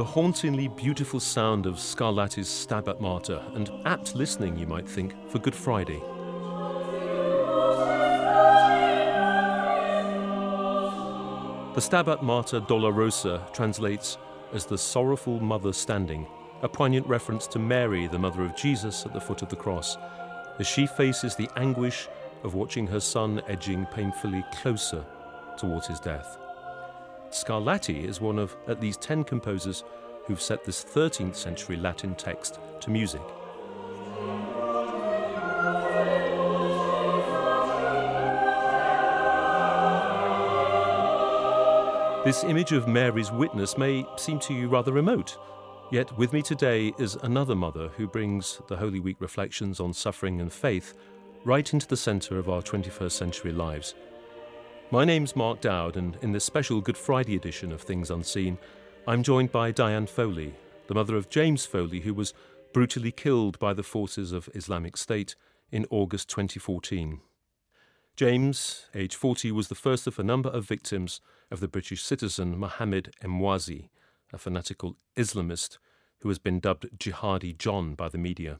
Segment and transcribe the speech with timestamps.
[0.00, 5.38] The hauntingly beautiful sound of Scarlatti's Stabat Mater, and apt listening, you might think, for
[5.38, 5.98] Good Friday.
[11.74, 14.16] The Stabat Mater Dolorosa translates
[14.54, 16.26] as the sorrowful mother standing,
[16.62, 19.98] a poignant reference to Mary, the mother of Jesus, at the foot of the cross,
[20.58, 22.08] as she faces the anguish
[22.42, 25.04] of watching her son edging painfully closer
[25.58, 26.39] towards his death.
[27.30, 29.84] Scarlatti is one of at least 10 composers
[30.26, 33.22] who've set this 13th century Latin text to music.
[42.24, 45.38] This image of Mary's witness may seem to you rather remote.
[45.90, 50.40] Yet with me today is another mother who brings the Holy Week reflections on suffering
[50.40, 50.94] and faith
[51.44, 53.94] right into the centre of our 21st century lives.
[54.92, 58.58] My name's Mark Dowd, and in this special Good Friday edition of Things Unseen,
[59.06, 60.52] I'm joined by Diane Foley,
[60.88, 62.34] the mother of James Foley, who was
[62.72, 65.36] brutally killed by the forces of Islamic State
[65.70, 67.20] in August 2014.
[68.16, 71.20] James, age 40, was the first of a number of victims
[71.52, 73.90] of the British citizen Mohammed Emwazi,
[74.32, 75.78] a fanatical Islamist
[76.22, 78.58] who has been dubbed Jihadi John by the media.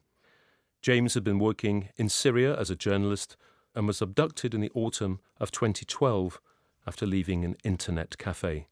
[0.81, 3.37] James had been working in Syria as a journalist
[3.75, 6.41] and was abducted in the autumn of 2012
[6.87, 8.67] after leaving an internet cafe.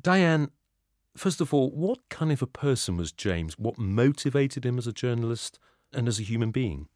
[0.00, 0.50] Diane,
[1.16, 3.58] first of all, what kind of a person was James?
[3.58, 5.58] What motivated him as a journalist
[5.92, 6.88] and as a human being?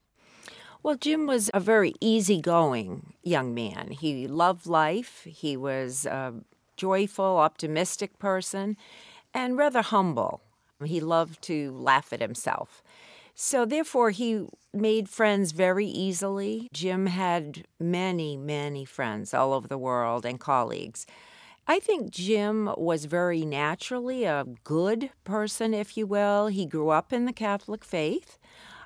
[0.83, 3.93] Well, Jim was a very easygoing young man.
[3.93, 5.23] He loved life.
[5.25, 6.35] He was a
[6.77, 8.77] joyful, optimistic person
[9.33, 10.43] and rather humble.
[10.85, 12.83] He loved to laugh at himself.
[13.45, 16.69] So, therefore, he made friends very easily.
[16.73, 21.07] Jim had many, many friends all over the world and colleagues.
[21.67, 26.47] I think Jim was very naturally a good person, if you will.
[26.47, 28.39] He grew up in the Catholic faith.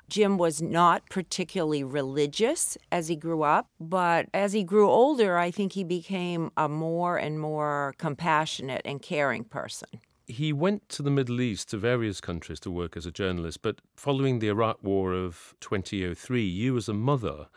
[0.09, 5.51] Jim was not particularly religious as he grew up, but as he grew older, I
[5.51, 10.01] think he became a more and more compassionate and caring person.
[10.27, 13.79] He went to the Middle East, to various countries, to work as a journalist, but
[13.95, 17.47] following the Iraq War of 2003, you as a mother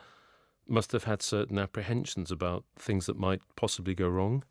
[0.68, 4.44] must have had certain apprehensions about things that might possibly go wrong.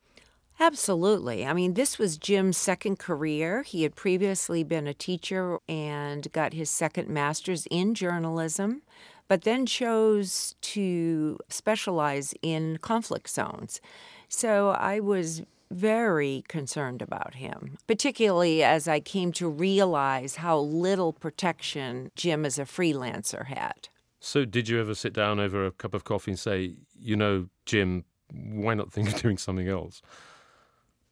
[0.60, 1.46] Absolutely.
[1.46, 3.64] I mean, this was Jim's second career.
[3.64, 8.82] He had previously been a teacher and got his second master's in journalism,
[9.30, 13.80] but then chose to specialize in conflict zones.
[14.28, 21.14] So I was very concerned about him, particularly as I came to realize how little
[21.14, 23.90] protection Jim as a freelancer had.
[24.20, 27.48] So, did you ever sit down over a cup of coffee and say, you know,
[27.66, 30.02] Jim, why not think of doing something else?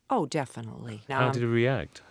[0.09, 1.01] Oh, definitely.
[1.07, 2.01] How um, did he react?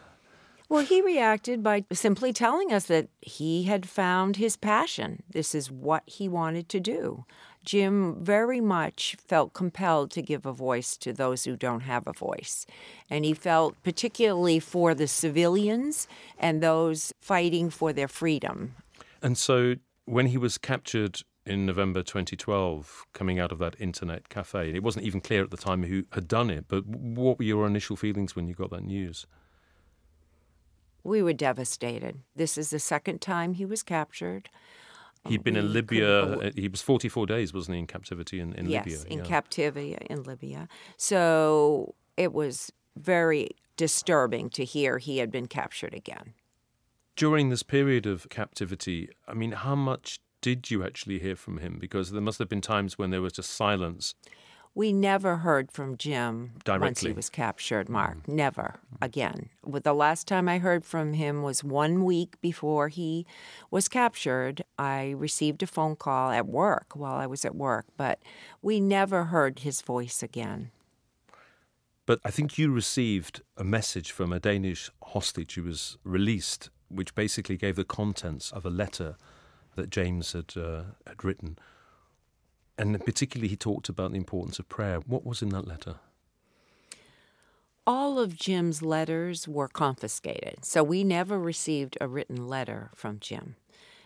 [0.68, 5.22] Well, he reacted by simply telling us that he had found his passion.
[5.30, 7.24] This is what he wanted to do.
[7.66, 12.12] Jim very much felt compelled to give a voice to those who don't have a
[12.12, 12.64] voice.
[13.10, 18.76] And he felt particularly for the civilians and those fighting for their freedom.
[19.20, 19.74] And so
[20.06, 24.74] when he was captured in November 2012, coming out of that internet cafe.
[24.74, 27.66] It wasn't even clear at the time who had done it, but what were your
[27.66, 29.26] initial feelings when you got that news?
[31.04, 32.18] We were devastated.
[32.34, 34.50] This is the second time he was captured.
[35.28, 36.22] He'd been in Libya.
[36.22, 38.98] Uh, he was 44 days, wasn't he, in captivity in, in yes, Libya?
[38.98, 39.24] Yes, in yeah.
[39.24, 40.68] captivity in Libya.
[40.96, 46.34] So it was very disturbing to hear he had been captured again.
[47.14, 51.78] During this period of captivity, I mean, how much did you actually hear from him?
[51.80, 54.14] Because there must have been times when there was just silence.
[54.76, 56.86] We never heard from Jim Directly.
[56.86, 58.26] once he was captured, Mark.
[58.26, 58.34] Mm.
[58.34, 59.48] Never again.
[59.64, 63.24] The last time I heard from him was one week before he
[63.70, 64.62] was captured.
[64.78, 68.20] I received a phone call at work while I was at work, but
[68.60, 70.70] we never heard his voice again.
[72.04, 77.14] But I think you received a message from a Danish hostage who was released, which
[77.14, 79.16] basically gave the contents of a letter
[79.74, 81.58] that James had uh, had written,
[82.78, 85.00] and particularly he talked about the importance of prayer.
[85.06, 85.96] What was in that letter?
[87.86, 93.54] All of Jim's letters were confiscated, so we never received a written letter from Jim.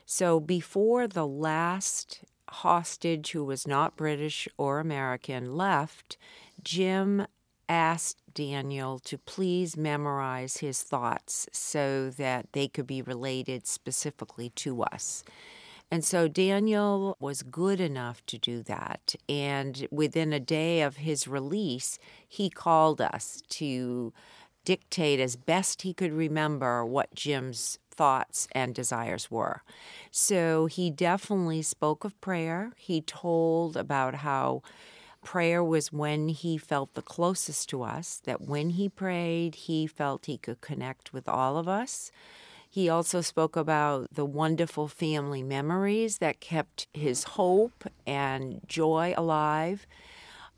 [0.04, 6.18] So before the last hostage, who was not British or American, left,
[6.62, 7.26] Jim
[7.68, 14.82] asked Daniel to please memorize his thoughts so that they could be related specifically to
[14.82, 15.22] us.
[15.90, 19.14] And so Daniel was good enough to do that.
[19.28, 21.98] And within a day of his release,
[22.28, 24.12] he called us to
[24.64, 29.62] dictate as best he could remember what Jim's thoughts and desires were.
[30.10, 32.72] So he definitely spoke of prayer.
[32.76, 34.62] He told about how
[35.24, 40.26] prayer was when he felt the closest to us, that when he prayed, he felt
[40.26, 42.10] he could connect with all of us.
[42.72, 49.88] He also spoke about the wonderful family memories that kept his hope and joy alive.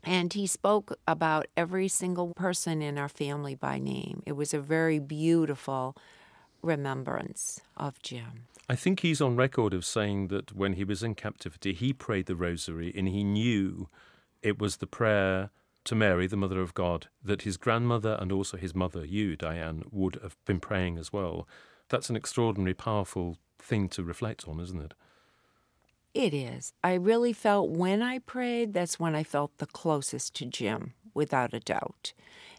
[0.03, 4.21] And he spoke about every single person in our family by name.
[4.27, 5.95] It was a very beautiful
[6.61, 8.45] remembrance of Jim.
[8.69, 12.27] I think he's on record of saying that when he was in captivity, he prayed
[12.27, 13.89] the rosary and he knew
[14.43, 15.49] it was the prayer
[15.85, 19.83] to Mary, the Mother of God, that his grandmother and also his mother, you, Diane,
[19.91, 21.47] would have been praying as well.
[21.93, 24.95] That's an extraordinary, powerful thing to reflect on, isn't it?
[26.15, 26.73] It is.
[26.83, 31.53] I really felt when I prayed, that's when I felt the closest to Jim, without
[31.53, 32.13] a doubt.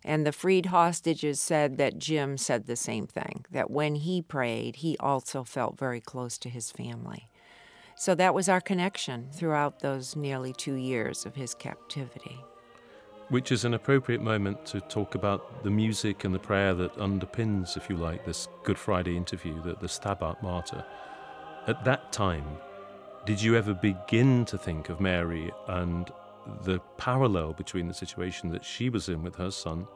[0.05, 4.77] And the freed hostages said that Jim said the same thing, that when he prayed,
[4.77, 7.29] he also felt very close to his family.
[7.97, 12.39] So that was our connection throughout those nearly two years of his captivity.
[13.31, 17.77] Which is an appropriate moment to talk about the music and the prayer that underpins,
[17.77, 20.85] if you like, this Good Friday interview, the, the Stabat Mater.
[21.67, 22.59] At that time,
[23.25, 26.13] did you ever begin to think of Mary and
[26.65, 29.87] the parallel between the situation that she was in with her son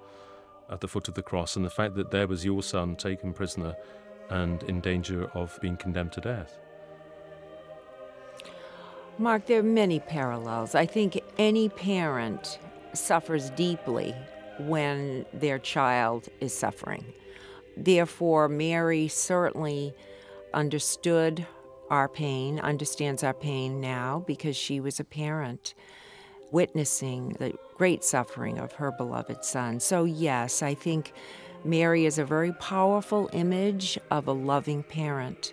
[0.71, 3.35] at the foot of the cross and the fact that there was your son taken
[3.35, 3.77] prisoner
[4.31, 6.59] and in danger of being condemned to death?
[9.19, 10.75] Mark, there are many parallels.
[10.75, 12.59] I think any parent
[12.93, 14.15] suffers deeply
[14.59, 17.05] when their child is suffering.
[17.77, 19.95] Therefore, Mary certainly
[20.53, 21.47] understood
[21.91, 25.75] our pain, understands our pain now because she was a parent
[26.51, 29.81] witnessing the great suffering of her beloved son.
[29.81, 31.13] So, yes, I think
[31.65, 35.53] Mary is a very powerful image of a loving parent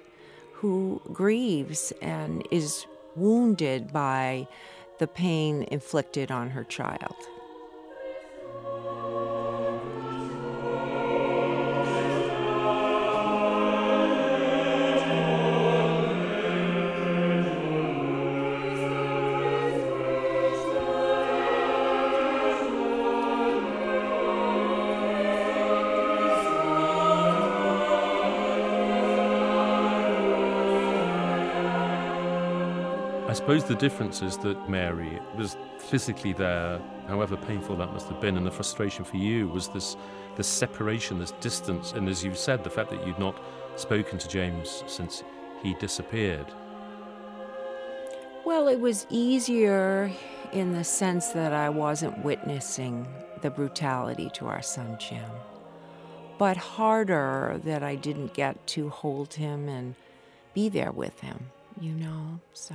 [0.53, 2.85] who grieves and is
[3.15, 4.47] wounded by
[4.97, 7.15] the pain inflicted on her child.
[33.45, 38.37] Suppose the difference is that Mary was physically there, however painful that must have been,
[38.37, 39.95] and the frustration for you was this,
[40.35, 43.39] this separation, this distance, and as you've said, the fact that you'd not
[43.75, 45.23] spoken to James since
[45.61, 46.47] he disappeared.
[48.47, 50.11] Well, it was easier
[50.51, 53.05] in the sense that I wasn't witnessing
[53.43, 55.29] the brutality to our son Jim,
[56.39, 59.93] but harder that I didn't get to hold him and
[60.55, 62.73] be there with him, you know, so.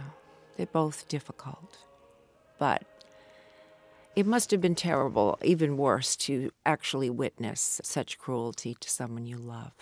[0.57, 1.79] They're both difficult.
[2.59, 2.85] But
[4.17, 9.37] it must have been terrible, even worse, to actually witness such cruelty to someone you
[9.37, 9.73] love.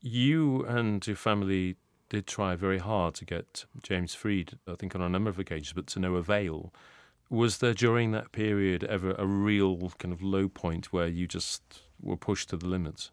[0.00, 1.76] You and your family
[2.08, 5.72] did try very hard to get James freed, I think on a number of occasions,
[5.72, 6.72] but to no avail.
[7.30, 11.62] Was there during that period ever a real kind of low point where you just
[12.00, 13.10] were pushed to the limits?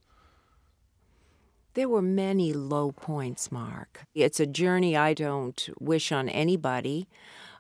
[1.74, 4.04] There were many low points, Mark.
[4.14, 7.08] It's a journey I don't wish on anybody.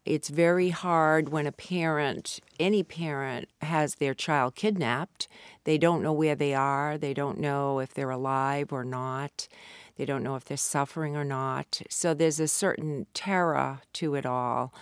[0.03, 5.29] It's very hard when a parent, any parent, has their child kidnapped.
[5.63, 9.47] They don't know where they are, they don't know if they're alive or not,
[9.95, 11.81] they don't know if they're suffering or not.
[11.89, 14.73] So there's a certain terror to it all.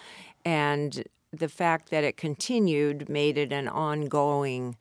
[0.43, 4.77] And the fact that it continued made it an ongoing,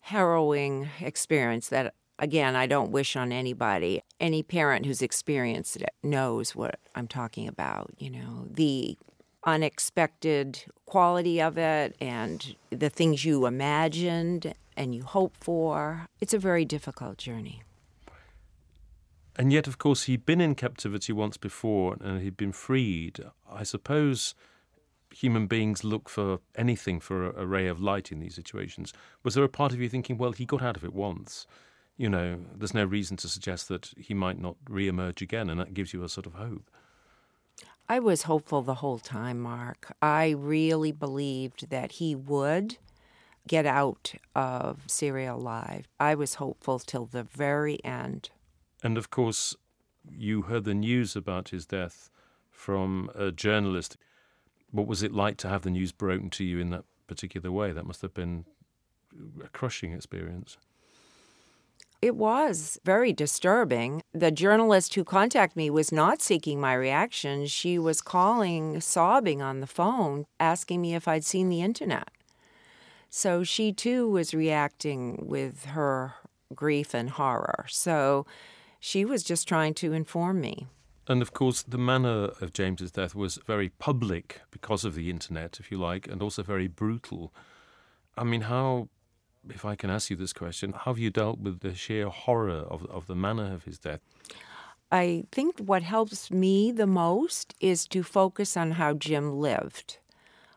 [0.00, 4.02] harrowing experience that again, I don't wish on anybody.
[4.20, 8.96] Any parent who's experienced it knows what I'm talking about, you know, the
[9.44, 16.06] unexpected quality of it and the things you imagined and you hope for.
[16.20, 17.62] It's a very difficult journey.
[19.36, 23.20] And yet, of course, he'd been in captivity once before and he'd been freed.
[23.50, 24.34] I suppose
[25.12, 28.92] human beings look for anything for a, ray of light in these situations.
[29.22, 31.46] Was there a part of you thinking, well, he got out of it once?
[32.00, 35.74] You know, there's no reason to suggest that he might not re-emerge again, and that
[35.74, 36.70] gives you a sort of hope.
[37.90, 39.94] I was hopeful the whole time, Mark.
[40.00, 42.78] I really believed that he would
[43.46, 45.88] get out of Syria alive.
[45.98, 48.30] I was hopeful till the very end.
[48.82, 49.54] And of course,
[50.10, 52.08] you heard the news about his death
[52.50, 53.98] from a journalist.
[54.70, 57.72] What was it like to have the news broken to you in that particular way?
[57.72, 58.46] That must have been
[59.44, 60.56] a crushing experience.
[62.02, 64.02] It was very disturbing.
[64.12, 67.46] The journalist who contacted me was not seeking my reaction.
[67.46, 72.08] She was calling, sobbing on the phone, asking me if I'd seen the internet.
[73.10, 76.14] So she too was reacting with her
[76.54, 77.66] grief and horror.
[77.68, 78.24] So
[78.78, 80.68] she was just trying to inform me.
[81.06, 85.58] And of course, the manner of James's death was very public because of the internet,
[85.60, 87.34] if you like, and also very brutal.
[88.16, 88.88] I mean, how,
[89.48, 92.64] if I can ask you this question, how have you dealt with the sheer horror
[92.68, 94.00] of, of the manner of his death?
[94.92, 99.98] I think what helps me the most is to focus on how Jim lived.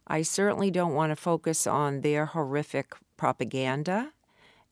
[0.08, 4.12] I certainly don't want to focus on their horrific propaganda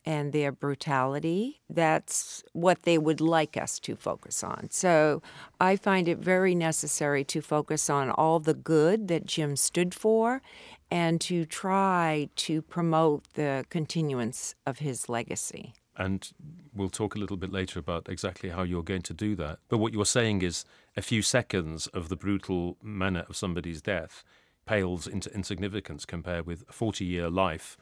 [0.05, 1.61] and their brutality.
[1.69, 4.69] That's what they would like us to focus on.
[4.71, 5.21] So
[5.59, 10.41] I find it very necessary to focus on all the good that Jim stood for
[10.89, 15.73] and to try to promote the continuance of his legacy.
[15.95, 16.29] And
[16.73, 19.59] we'll talk a little bit later about exactly how you're going to do that.
[19.69, 20.65] But what you're saying is
[20.97, 24.23] a few seconds of the brutal manner of somebody's death
[24.65, 27.77] pales into insignificance compared with a 40 year life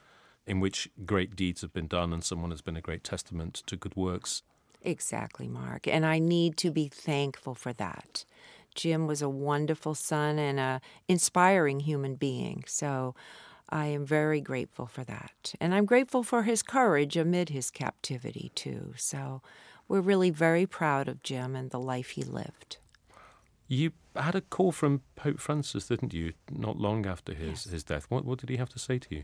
[0.49, 3.75] in which great deeds have been done and someone has been a great testament to
[3.77, 4.41] good works.
[4.81, 5.87] Exactly, Mark.
[5.87, 8.25] And I need to be thankful for that.
[8.75, 12.63] Jim was a wonderful son and a inspiring human being.
[12.67, 13.13] So
[13.69, 15.53] I am very grateful for that.
[15.59, 18.93] And I'm grateful for his courage amid his captivity too.
[18.97, 19.41] So
[19.87, 22.77] we're really very proud of Jim and the life he lived.
[23.67, 27.69] You had a call from Pope Francis, didn't you, not long after his, Yes.
[27.69, 28.05] his death?
[28.09, 29.23] What, what did he have to say to you?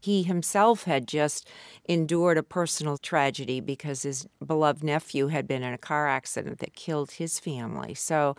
[0.00, 1.48] He himself had just
[1.86, 6.74] endured a personal tragedy because his beloved nephew had been in a car accident that
[6.74, 7.94] killed his family.
[7.94, 8.36] So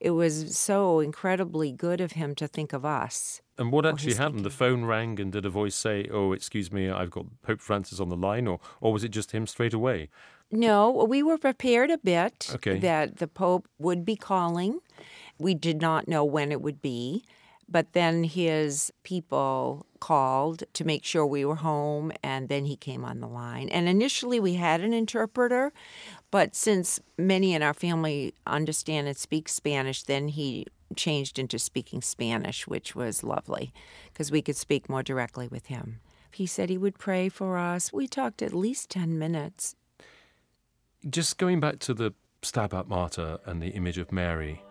[0.00, 3.40] it was so incredibly good of him to think of us.
[3.56, 4.44] And what actually happened?
[4.44, 8.00] The phone rang, and did a voice say, "Oh, excuse me, I've got Pope Francis
[8.00, 10.08] on the line," or or was it just him straight away?
[10.50, 12.78] No, we were prepared a bit Okay.
[12.78, 14.80] that the Pope would be calling.
[15.38, 17.24] We did not know when it would be,
[17.68, 23.04] but then his people called to make sure we were home, and then he came
[23.04, 23.68] on the line.
[23.68, 25.72] And initially, we had an interpreter,
[26.30, 30.66] but since many in our family understand and speak Spanish, then he
[30.96, 33.72] changed into speaking Spanish, which was lovely
[34.12, 36.00] because we could speak more directly with him.
[36.32, 37.92] He said he would pray for us.
[37.92, 39.76] We talked at least 10 minutes.
[41.08, 44.63] Just going back to the Stabat Mater and the image of Mary,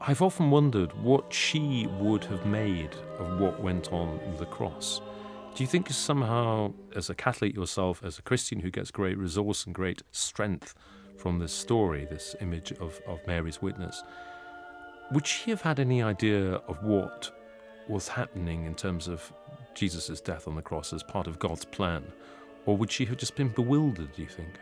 [0.00, 5.00] I've often wondered what she would have made of what went on the cross.
[5.54, 9.66] Do you think somehow, as a Catholic yourself, as a Christian who gets great resource
[9.66, 10.76] and great strength
[11.16, 14.04] from this story, this image of, of Mary's witness,
[15.10, 17.32] would she have had any idea of what
[17.88, 19.32] was happening in terms of
[19.74, 22.04] Jesus' death on the cross as part of God's plan?
[22.66, 24.60] Or would she have just been bewildered, do you think?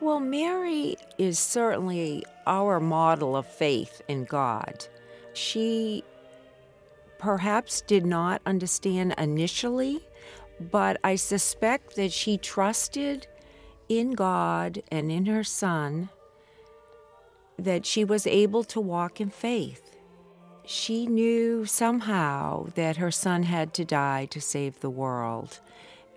[0.00, 4.86] Well, Mary is certainly our model of faith in God.
[5.34, 6.04] She
[7.18, 10.00] perhaps did not understand initially,
[10.60, 13.26] but I suspect that she trusted
[13.88, 16.10] in God and in her Son
[17.58, 19.96] that she was able to walk in faith.
[20.64, 25.58] She knew somehow that her son had to die to save the world.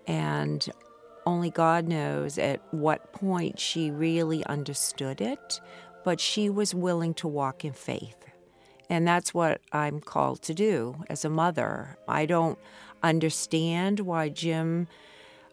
[0.06, 0.68] And
[1.26, 5.60] only God knows at what point she really understood it,
[6.04, 8.16] but she was willing to walk in faith.
[8.88, 11.96] And that's what I'm called to do as a mother.
[12.06, 12.58] I don't
[13.02, 14.88] understand why Jim,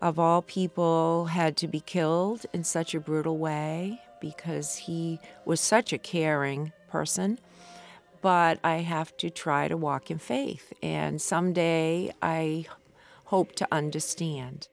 [0.02, 5.62] of all people, had to be killed in such a brutal way because he was
[5.62, 7.40] such a caring person.
[8.22, 10.74] But I have to try to walk in faith.
[10.84, 12.66] And someday I
[13.26, 14.68] hope to understand.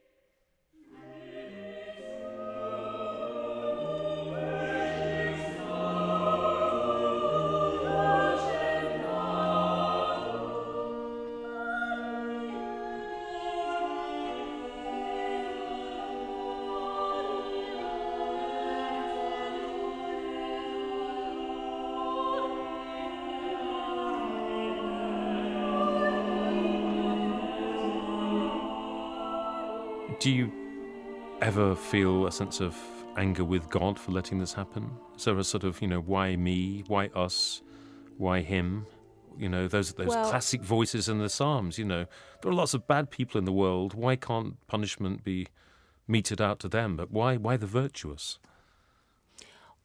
[31.40, 32.76] Ever feel a sense of
[33.16, 34.90] anger with God for letting this happen?
[35.16, 36.84] Is there a sort of, you know, why me?
[36.86, 37.62] Why us?
[38.18, 38.86] Why him?
[39.38, 42.06] You know, those those Well- classic voices in the Psalms, you know.
[42.40, 43.94] There are lots of bad people in the world.
[43.94, 45.48] Why can't punishment be
[46.08, 46.96] meted out to them?
[46.96, 48.38] But why why the virtuous?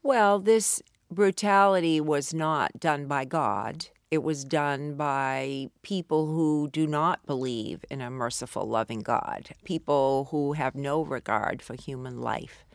[0.03, 0.81] Well, this
[1.11, 3.87] brutality was not done by God.
[4.11, 10.27] It was done by people who do not believe in a merciful, loving God, people
[10.31, 12.65] who have no regard for human life.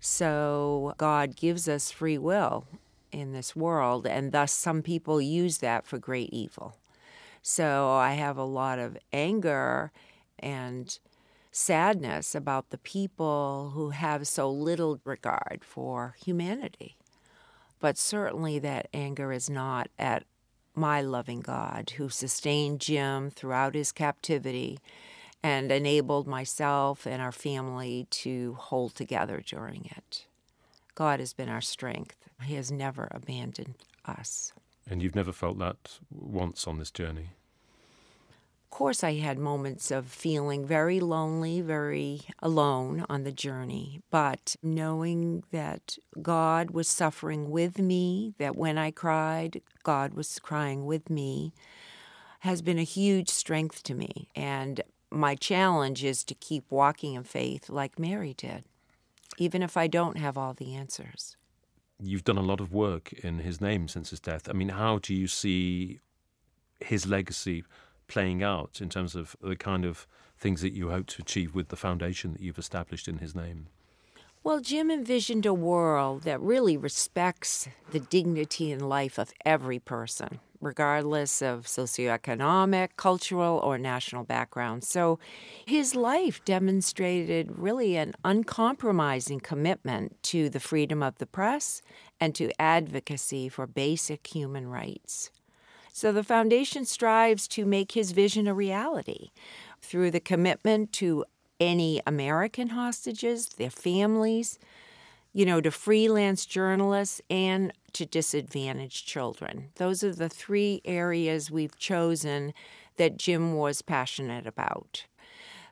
[0.00, 2.66] So God gives us free will
[3.12, 6.76] in this world, and thus some people use that for great evil.
[7.42, 9.92] So I have a lot of anger
[10.40, 10.98] and
[11.52, 16.96] sadness about the people who have so little regard for humanity.
[17.78, 20.24] But certainly that anger is not at
[20.74, 24.78] my loving God who sustained Jim throughout his captivity
[25.42, 30.26] and enabled myself and our family to hold together during it.
[30.94, 32.16] God has been our strength.
[32.44, 33.74] He has never abandoned
[34.06, 34.52] us.
[34.88, 37.30] And you've never felt that once on this journey?
[38.64, 44.56] Of course, I had moments of feeling very lonely, very alone on the journey, but
[44.62, 51.10] knowing that God was suffering with me, that when I cried, God was crying with
[51.10, 51.52] me,
[52.40, 54.28] has been a huge strength to me.
[54.34, 58.64] And my challenge is to keep walking in faith like Mary did,
[59.38, 61.36] even if I don't have all the answers.
[62.00, 64.48] You've done a lot of work in his name since his death.
[64.48, 66.00] I mean, how do you see
[66.80, 67.64] his legacy
[68.08, 71.68] playing out in terms of the kind of things that you hope to achieve with
[71.68, 73.68] the foundation that you've established in his name?
[74.44, 80.40] Well, Jim envisioned a world that really respects the dignity and life of every person,
[80.60, 84.82] regardless of socioeconomic, cultural, or national background.
[84.82, 85.20] So
[85.64, 91.80] his life demonstrated really an uncompromising commitment to the freedom of the press
[92.18, 95.30] and to advocacy for basic human rights.
[95.92, 99.30] So the foundation strives to make his vision a reality
[99.80, 101.24] through the commitment to
[101.62, 104.58] any American hostages, their families,
[105.32, 109.68] you know, to freelance journalists and to disadvantaged children.
[109.76, 112.52] Those are the three areas we've chosen
[112.96, 115.06] that Jim was passionate about.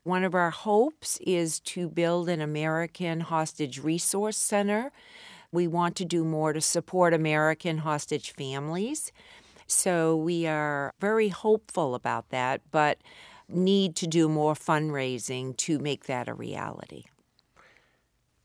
[0.02, 4.92] One of our hopes is to build an American Hostage Resource Center.
[5.52, 9.12] We want to do more to support American hostage families.
[9.66, 12.98] So we are very hopeful about that, but
[13.54, 17.04] need to do more fundraising to make that a reality.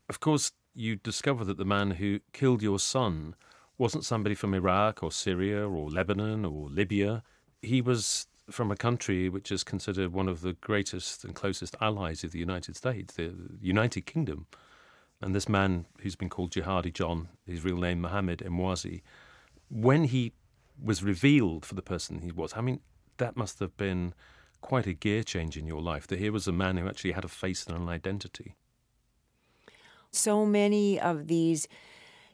[0.08, 3.34] Of course, you discover that the man who killed your son
[3.78, 7.22] wasn't somebody from Iraq or Syria or Lebanon or Libya.
[7.62, 12.22] He was from a country which is considered one of the greatest and closest allies
[12.22, 14.46] of the United States, the United Kingdom.
[15.20, 19.02] And this man, who's been called Jihadi John, his real name Mohammed Emwazi,
[19.68, 20.32] when he
[20.80, 22.52] was revealed for the person he was.
[22.54, 22.80] I mean,
[23.16, 24.14] that must have been
[24.66, 26.08] quite a gear change in your life.
[26.08, 28.56] That here was a man who actually had a face and an identity.
[30.10, 31.68] So many of these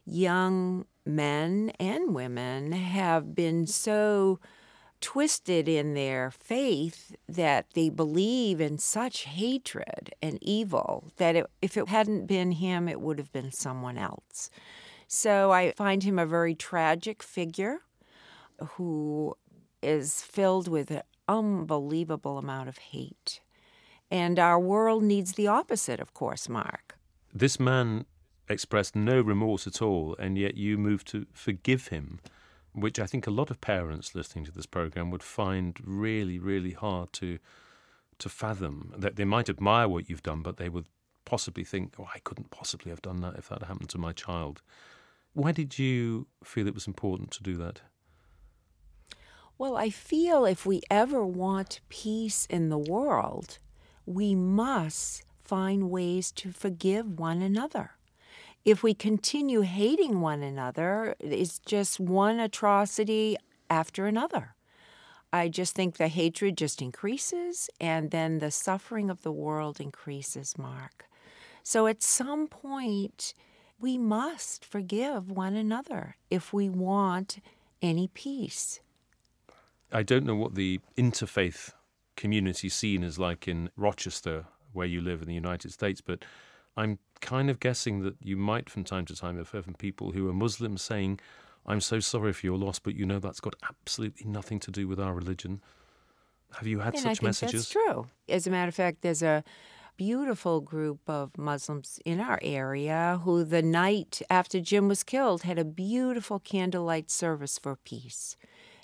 [0.06, 4.40] young men and women have been so
[5.02, 11.76] twisted in their faith that they believe in such hatred and evil that it, if
[11.76, 14.48] it hadn't been him, it would have been someone else.
[15.06, 17.80] So I find him a very tragic figure
[18.76, 19.36] who
[19.82, 23.40] is filled with unbelievable amount of hate.
[24.10, 26.98] And our world needs the opposite, of course, Mark.
[27.32, 28.04] This man
[28.48, 32.20] expressed no remorse at all, and yet you moved to forgive him,
[32.72, 36.72] which I think a lot of parents listening to this program would find really, really
[36.72, 37.38] hard to
[38.18, 38.92] to fathom.
[38.96, 40.86] That they might admire what you've done, but they would
[41.24, 44.62] possibly think, "Oh, I couldn't possibly have done that if that happened to my child."
[45.32, 47.80] Why did you feel it was important to do that?
[49.62, 53.58] Well, I feel if we ever want peace in the world,
[54.04, 57.92] we must find ways to forgive one another.
[58.64, 63.36] If we continue hating one another, it's just one atrocity
[63.70, 64.56] after another.
[65.32, 70.58] I just think the hatred just increases and then the suffering of the world increases,
[70.58, 71.04] Mark.
[71.62, 73.32] So at some point,
[73.78, 77.38] we must forgive one another if we want
[77.80, 78.80] any peace.
[79.92, 81.72] I don't know what the interfaith
[82.16, 86.24] community scene is like in Rochester, where you live in the United States, but
[86.76, 90.12] I'm kind of guessing that you might from time to time have heard from people
[90.12, 91.20] who are Muslims saying,
[91.66, 94.88] I'm so sorry for your loss, but you know that's got absolutely nothing to do
[94.88, 95.60] with our religion.
[96.56, 97.68] Have you had and such I think messages?
[97.68, 98.06] That's true.
[98.28, 99.44] As a matter of fact, there's a
[99.96, 105.58] beautiful group of Muslims in our area who, the night after Jim was killed, had
[105.58, 108.36] a beautiful candlelight service for peace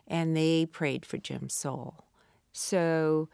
[0.09, 2.05] and they prayed for Jim's soul.
[2.53, 3.29] So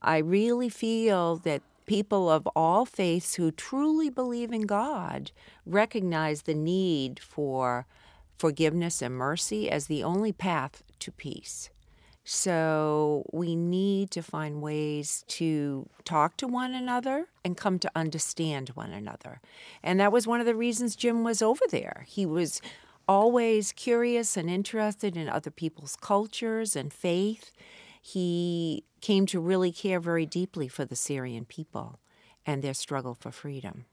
[0.00, 5.32] I really feel that people of all faiths who truly believe in God
[5.66, 7.86] recognize the need for
[8.38, 11.70] forgiveness and mercy as the only path to peace.
[12.22, 18.68] So we need to find ways to talk to one another and come to understand
[18.70, 19.40] one another.
[19.82, 22.04] And that was one of the reasons Jim was over there.
[22.06, 22.62] He was
[23.10, 27.50] always curious and interested in other people's cultures and faith.
[28.00, 31.98] He came to really care very deeply for the Syrian people
[32.46, 33.86] and their struggle for freedom.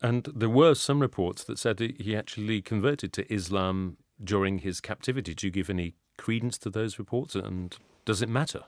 [0.00, 5.34] And there were some reports that said he actually converted to Islam during his captivity.
[5.34, 8.64] Do you give any credence to those reports, and does it matter?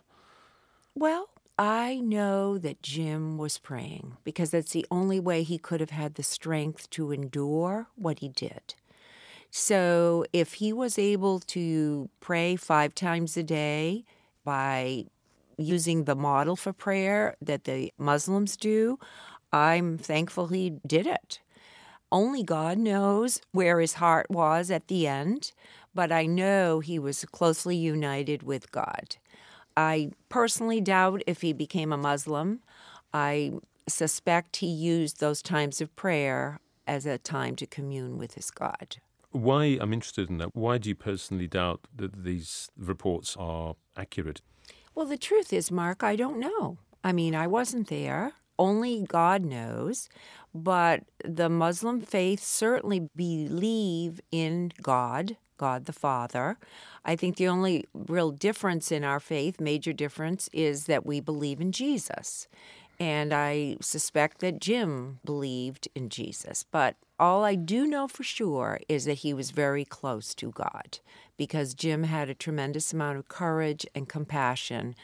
[0.96, 5.90] Well, I know that Jim was praying because that's the only way he could have
[5.90, 8.74] had the strength to endure what he did.
[9.56, 14.04] So, if he was able to pray five times a day
[14.42, 15.04] by
[15.56, 18.98] using the model for prayer that the Muslims do,
[19.52, 21.38] I'm thankful he did it.
[22.10, 25.52] Only God knows where his heart was at the end,
[25.94, 29.18] but I know he was closely united with God.
[29.76, 32.58] I personally doubt if he became a Muslim.
[33.12, 33.52] I
[33.86, 38.96] suspect he used those times of prayer as a time to commune with his God.
[39.34, 44.40] Why, I'm interested in that, why do you personally doubt that these reports are accurate?
[44.94, 46.78] Well, the truth is, Mark, I don't know.
[47.02, 48.34] I mean, I wasn't there.
[48.60, 50.08] Only God knows.
[50.54, 56.56] But the Muslim faith certainly believe in God, God the Father.
[57.04, 61.60] I think the only real difference in our faith, major difference, is that we believe
[61.60, 62.46] in Jesus.
[63.00, 66.64] And I suspect that Jim believed in Jesus.
[66.70, 70.98] But all I do know for sure is that he was very close to God
[71.36, 74.94] because Jim had a tremendous amount of courage and compassion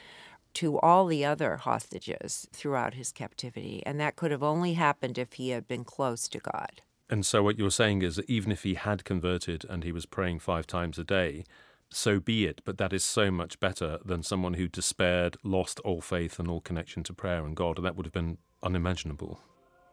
[0.55, 3.83] to all the other hostages throughout his captivity.
[3.87, 6.83] And that could have only happened if he had been close to God.
[7.09, 10.07] And so, what you're saying is that even if he had converted and he was
[10.07, 11.45] praying five times a day,
[11.91, 12.63] so be it.
[12.65, 16.61] But that is so much better than someone who despaired, lost all faith and all
[16.61, 17.77] connection to prayer and God.
[17.77, 19.41] And that would have been unimaginable.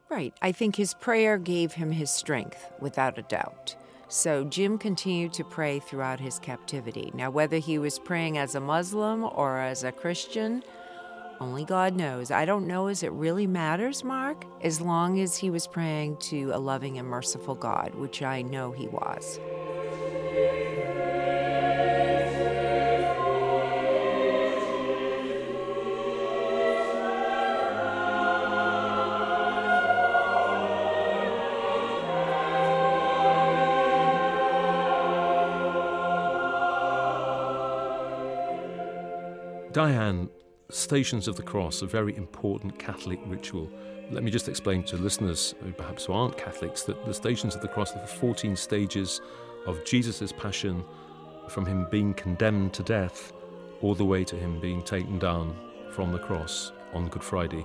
[0.09, 0.33] Right.
[0.41, 3.75] I think his prayer gave him his strength, without a doubt.
[4.07, 7.11] So Jim continued to pray throughout his captivity.
[7.13, 10.63] Now, whether he was praying as a Muslim or as a Christian,
[11.41, 12.31] only God knows.
[12.31, 16.51] I don't know as it really matters, Mark, as long as he was praying to
[16.53, 19.39] a loving and merciful God, which I know he was.
[39.77, 40.27] Diane,
[40.71, 43.69] Stations of the Cross, a very important Catholic ritual.
[44.09, 47.61] Let me just explain to listeners who perhaps who aren't Catholics that the Stations of
[47.61, 49.21] the Cross are the 14 stages
[49.67, 50.83] of Jesus' passion
[51.47, 53.33] from him being condemned to death
[53.81, 55.55] all the way to him being taken down
[55.91, 57.63] from the cross on Good Friday.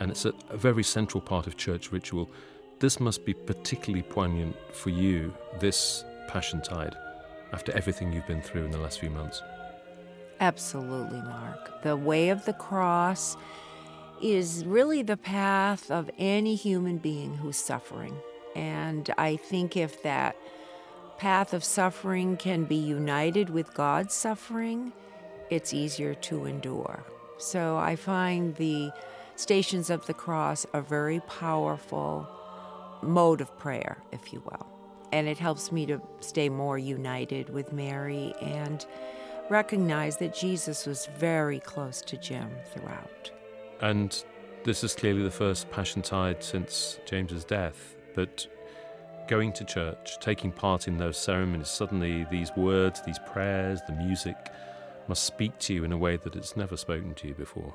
[0.00, 2.28] And it's a, a very central part of church ritual.
[2.80, 6.96] This must be particularly poignant for you, this Passion Tide,
[7.52, 9.40] after everything you've been through in the last few months.
[10.42, 11.82] Absolutely, Mark.
[11.84, 13.36] The way of the cross
[14.20, 18.16] is really the path of any human being who's suffering.
[18.56, 20.36] And I think if that
[21.16, 24.92] path of suffering can be united with God's suffering,
[25.48, 27.04] it's easier to endure.
[27.38, 28.90] So I find the
[29.36, 32.28] Stations of the Cross a very powerful
[33.00, 34.66] mode of prayer, if you will.
[35.12, 38.84] And it helps me to stay more united with Mary and
[39.52, 43.30] recognize that Jesus was very close to Jim throughout.
[43.80, 44.24] And
[44.64, 48.46] this is clearly the first Passion Tide since James's death, but
[49.28, 54.36] going to church, taking part in those ceremonies, suddenly these words, these prayers, the music
[55.06, 57.74] must speak to you in a way that it's never spoken to you before.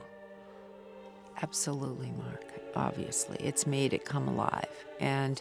[1.43, 2.43] Absolutely, Mark.
[2.75, 4.85] Obviously, it's made it come alive.
[4.99, 5.39] And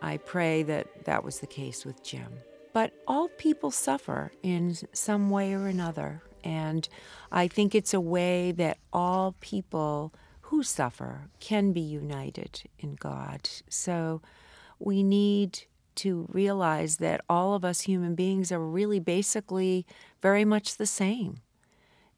[0.00, 2.32] I pray that that was the case with Jim.
[2.76, 6.20] But all people suffer in some way or another.
[6.44, 6.86] And
[7.32, 10.12] I think it's a way that all people
[10.42, 13.48] who suffer can be united in God.
[13.70, 14.20] So
[14.78, 15.60] we need
[15.94, 19.86] to realize that all of us human beings are really basically
[20.20, 21.38] very much the same.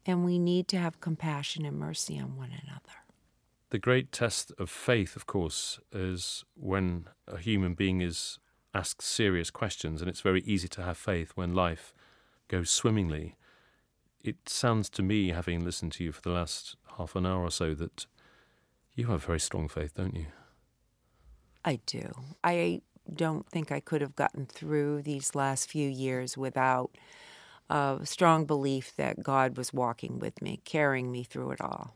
[0.05, 2.97] And we need to have compassion and mercy on one another.
[3.69, 8.39] The great test of faith, of course, is when a human being is
[8.73, 11.93] ask serious questions, and it's very easy to have faith when life
[12.47, 13.35] goes swimmingly.
[14.23, 17.51] It sounds to me, having listened to you for the last half an hour or
[17.51, 18.05] so, that
[18.95, 20.27] you have very strong faith, don't you?
[21.63, 22.11] I do.
[22.43, 22.81] I
[23.13, 26.91] don't think I could have gotten through these last few years without
[27.69, 31.95] a strong belief that God was walking with me, carrying me through it all.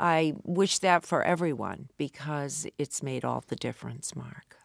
[0.00, 4.56] I wish that for everyone because it's made all the difference, Mark.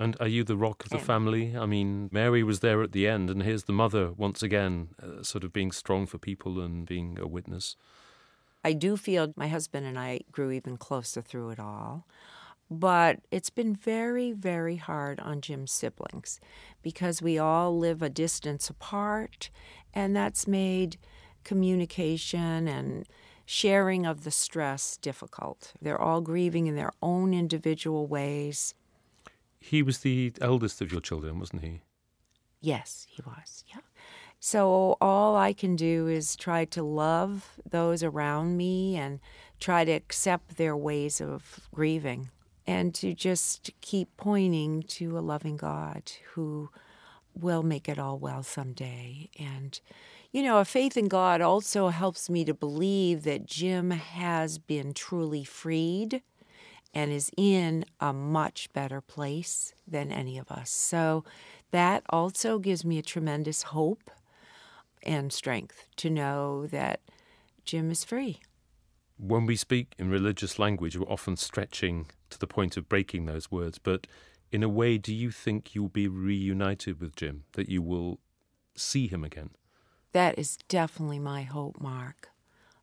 [0.00, 1.54] And are you the rock of the family?
[1.54, 5.22] I mean, Mary was there at the end, and here's the mother once again, uh,
[5.22, 7.76] sort of being strong for people and being a witness.
[8.64, 12.06] I do feel my husband and I grew even closer through it all.
[12.70, 16.40] But it's been very, very hard on Jim's siblings
[16.82, 19.50] because we all live a distance apart,
[19.92, 20.96] and that's made
[21.44, 23.06] communication and
[23.44, 25.74] sharing of the stress difficult.
[25.82, 28.74] They're all grieving in their own individual ways.
[29.60, 31.82] He was the eldest of your children, wasn't he?
[32.60, 33.64] Yes, he was.
[33.68, 33.80] Yeah.
[34.38, 39.20] So all I can do is try to love those around me and
[39.60, 42.30] try to accept their ways of grieving
[42.66, 46.70] and to just keep pointing to a loving God who
[47.34, 49.28] will make it all well someday.
[49.38, 49.78] And,
[50.32, 54.94] you know, a faith in God also helps me to believe that Jim has been
[54.94, 56.22] truly freed
[56.92, 60.70] and is in a much better place than any of us.
[60.70, 61.24] So
[61.70, 64.10] that also gives me a tremendous hope
[65.02, 67.00] and strength to know that
[67.64, 68.40] Jim is free.
[69.16, 73.50] When we speak in religious language, we're often stretching to the point of breaking those
[73.50, 73.78] words.
[73.78, 74.06] But
[74.50, 77.44] in a way, do you think you'll be reunited with Jim?
[77.52, 78.18] That you will
[78.74, 79.50] see him again?
[80.12, 82.30] That is definitely my hope, Mark.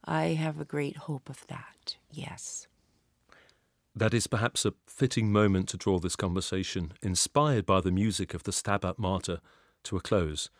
[0.05, 1.97] I have a great hope of that.
[2.11, 2.67] Yes.
[3.97, 8.43] That is perhaps a fitting moment to draw this conversation, inspired by the music of
[8.43, 9.39] the Stabat Mater,
[9.85, 10.51] to a close.